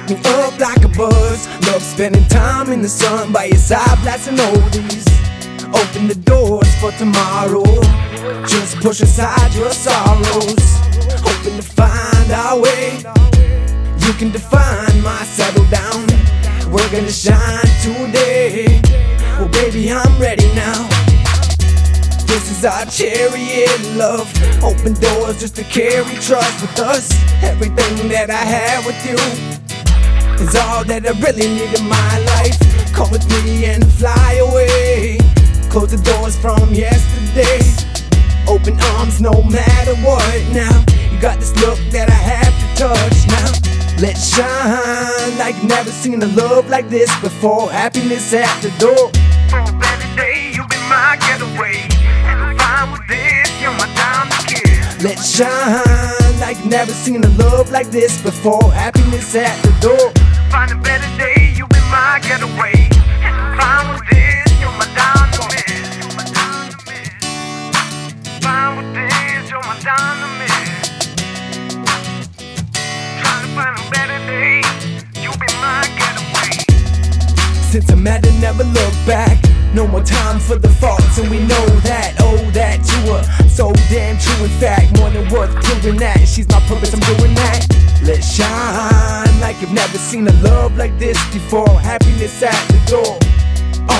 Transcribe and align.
pick 0.00 0.10
me 0.10 0.16
up 0.26 0.58
like 0.58 0.84
a 0.84 0.88
buzz. 0.88 1.48
Love 1.66 1.82
spending 1.82 2.26
time 2.28 2.70
in 2.70 2.82
the 2.82 2.88
sun 2.88 3.32
by 3.32 3.44
your 3.44 3.56
side, 3.56 3.98
blasting 4.02 4.36
oldies. 4.36 5.06
Open 5.68 6.06
the 6.06 6.14
doors 6.14 6.72
for 6.80 6.92
tomorrow. 6.92 7.64
Just 8.46 8.76
push 8.80 9.00
aside 9.00 9.54
your 9.54 9.70
sorrows. 9.70 10.76
Our 11.24 11.50
way. 11.50 11.65
You 14.06 14.12
can 14.12 14.30
define 14.30 15.02
my 15.02 15.24
settle 15.24 15.64
down. 15.64 16.06
We're 16.70 16.88
gonna 16.92 17.10
shine 17.10 17.66
today. 17.82 18.80
Well, 19.36 19.48
baby, 19.48 19.90
I'm 19.90 20.20
ready 20.20 20.46
now. 20.54 20.86
This 22.24 22.48
is 22.52 22.64
our 22.64 22.86
chariot 22.86 23.80
love. 23.96 24.30
Open 24.62 24.94
doors 24.94 25.40
just 25.40 25.56
to 25.56 25.64
carry 25.64 26.14
trust 26.22 26.60
with 26.62 26.78
us. 26.78 27.10
Everything 27.42 28.08
that 28.10 28.30
I 28.30 28.44
have 28.46 28.86
with 28.86 29.04
you 29.04 29.18
is 30.38 30.54
all 30.54 30.84
that 30.84 31.04
I 31.04 31.10
really 31.18 31.48
need 31.48 31.76
in 31.76 31.88
my 31.88 32.18
life. 32.36 32.56
Come 32.94 33.10
with 33.10 33.26
me 33.28 33.64
and 33.64 33.84
fly 33.94 34.34
away. 34.34 35.18
Close 35.68 35.90
the 35.90 35.98
doors 35.98 36.38
from 36.38 36.72
yesterday. 36.72 37.58
Open 38.46 38.78
arms 38.94 39.20
no 39.20 39.42
matter 39.42 39.96
what 40.06 40.40
now. 40.54 40.84
You 41.10 41.20
got 41.20 41.40
this 41.40 41.56
look 41.60 41.80
that 41.90 42.08
I 42.08 42.14
have 42.14 42.54
to 42.54 42.84
touch 42.84 43.26
now. 43.26 43.75
Let's 43.98 44.36
shine 44.36 45.38
like 45.38 45.56
never 45.64 45.90
seen 45.90 46.22
a 46.22 46.26
love 46.26 46.68
like 46.68 46.90
this 46.90 47.08
before. 47.20 47.70
Happiness 47.70 48.34
at 48.34 48.60
the 48.60 48.68
door. 48.78 48.92
Oh, 48.94 49.10
For 49.48 49.60
a 49.60 49.72
better 49.78 50.16
day, 50.16 50.52
you 50.52 50.66
be 50.68 50.76
my 50.88 51.16
getaway. 51.18 51.88
And 52.28 52.38
I'm 52.42 52.58
fine 52.58 52.92
with 52.92 53.08
this, 53.08 53.50
you're 53.62 53.72
my 53.72 53.88
time 53.96 54.28
to. 54.28 55.02
Let's 55.02 55.34
shine 55.34 56.40
like 56.40 56.62
never 56.66 56.92
seen 56.92 57.24
a 57.24 57.28
love 57.38 57.70
like 57.70 57.86
this 57.86 58.20
before. 58.22 58.70
Happiness 58.70 59.34
at 59.34 59.56
the 59.62 59.72
door. 59.80 60.12
Find 60.50 60.72
a 60.72 60.76
better 60.76 61.08
day, 61.16 61.54
you 61.56 61.66
be 61.66 61.80
my 61.90 62.20
getaway. 62.22 62.85
Since 77.76 77.92
I 77.92 77.94
met 77.96 78.24
her, 78.24 78.32
never 78.40 78.64
look 78.64 78.94
back. 79.04 79.36
No 79.74 79.86
more 79.86 80.02
time 80.02 80.40
for 80.40 80.56
the 80.56 80.70
faults, 80.80 81.18
and 81.18 81.28
we 81.28 81.40
know 81.40 81.66
that. 81.84 82.16
Oh, 82.20 82.38
that 82.52 82.80
you 82.88 83.12
were 83.12 83.20
so 83.50 83.70
damn 83.92 84.16
true. 84.16 84.46
In 84.46 84.50
fact, 84.56 84.96
more 84.96 85.10
than 85.10 85.28
worth 85.28 85.52
proving 85.62 85.98
that. 85.98 86.24
She's 86.26 86.48
my 86.48 86.58
purpose, 86.60 86.94
I'm 86.94 87.04
doing 87.04 87.34
that. 87.34 87.68
Let's 88.02 88.32
shine 88.32 89.28
like 89.44 89.60
you've 89.60 89.74
never 89.76 89.98
seen 89.98 90.26
a 90.26 90.32
love 90.40 90.78
like 90.78 90.98
this 90.98 91.20
before. 91.34 91.68
Happiness 91.68 92.42
at 92.42 92.56
the 92.72 92.80
door. 92.88 93.20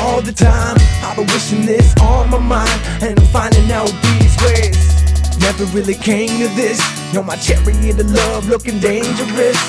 All 0.01 0.23
the 0.23 0.33
time, 0.33 0.81
I've 1.05 1.17
been 1.17 1.27
wishing 1.27 1.67
this 1.67 1.93
on 2.01 2.31
my 2.31 2.39
mind, 2.39 2.81
and 3.05 3.21
I'm 3.21 3.27
finding 3.27 3.71
out 3.73 3.93
these 4.09 4.33
ways. 4.41 5.37
Never 5.39 5.65
really 5.77 5.97
came 6.01 6.33
to 6.41 6.49
this. 6.57 6.81
You're 7.13 7.25
my 7.25 7.37
chariot 7.37 8.01
of 8.01 8.11
love, 8.11 8.49
looking 8.49 8.81
dangerous. 8.81 9.61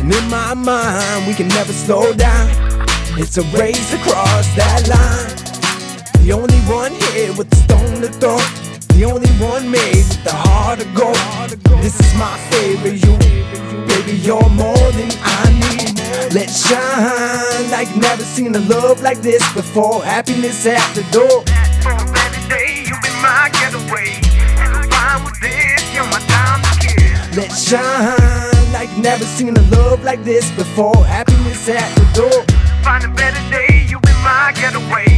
And 0.00 0.10
in 0.10 0.30
my 0.30 0.54
mind, 0.54 1.26
we 1.26 1.34
can 1.34 1.48
never 1.48 1.74
slow 1.74 2.14
down. 2.14 2.65
It's 3.18 3.38
a 3.38 3.42
race 3.56 3.94
across 3.94 4.44
that 4.56 4.84
line. 4.92 5.32
The 6.20 6.32
only 6.32 6.60
one 6.68 6.92
here 6.92 7.32
with 7.32 7.48
the 7.48 7.56
stone 7.56 8.02
to 8.04 8.12
throw. 8.12 8.36
The 8.92 9.08
only 9.08 9.30
one 9.40 9.70
made 9.70 10.04
with 10.04 10.22
the 10.22 10.36
heart 10.36 10.84
of 10.84 10.92
gold. 10.92 11.16
This 11.80 11.98
is 11.98 12.12
my 12.20 12.36
favorite, 12.52 13.00
you. 13.00 13.16
Baby, 13.88 14.20
you're 14.20 14.50
more 14.52 14.92
than 14.92 15.08
I 15.24 15.48
need. 15.48 15.96
Let's 16.36 16.68
shine 16.68 17.70
like 17.70 17.88
never 17.96 18.22
seen 18.22 18.54
a 18.54 18.60
love 18.68 19.00
like 19.00 19.22
this 19.22 19.40
before. 19.54 20.04
Happiness 20.04 20.66
at 20.66 20.84
the 20.92 21.00
door. 21.08 21.40
For 21.80 21.96
a 21.96 22.48
day, 22.52 22.84
you 22.84 23.00
be 23.00 23.12
my 23.24 23.48
getaway. 23.56 24.12
And 24.60 24.92
fine 24.92 25.24
with 25.24 25.40
this, 25.40 25.80
you're 25.94 26.04
my 26.12 26.20
time 26.28 26.60
to. 26.84 27.40
Let's 27.40 27.64
shine 27.64 28.72
like 28.74 28.92
never 28.98 29.24
seen 29.24 29.56
a 29.56 29.62
love 29.72 30.04
like 30.04 30.22
this 30.22 30.50
before. 30.52 31.02
Happiness 31.06 31.66
at 31.70 31.88
the 31.96 32.04
door. 32.12 32.55
Find 32.86 33.02
a 33.02 33.08
better 33.08 33.50
day, 33.50 33.84
you 33.88 33.98
be 33.98 34.12
my 34.22 34.52
getaway. 34.54 35.15